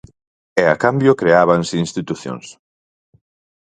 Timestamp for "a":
0.73-0.75